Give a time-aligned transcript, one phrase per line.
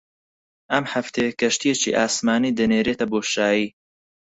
[0.71, 3.67] ئەم هەفتەیە کەشتییەکی ئاسمانی دەنێرێتە بۆشایی